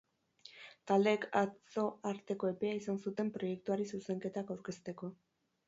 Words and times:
Taldeek 0.91 1.27
atzo 1.41 1.83
arteko 2.13 2.51
epea 2.55 2.79
izan 2.79 2.99
zuten 3.05 3.31
proiektuari 3.39 3.89
zuzenketak 3.95 4.53
aurkezteko. 4.59 5.15